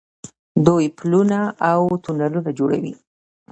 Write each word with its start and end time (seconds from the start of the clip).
دوی 0.65 0.85
پلونه 0.97 1.39
او 1.71 1.81
تونلونه 2.03 2.51
جوړوي. 2.59 2.93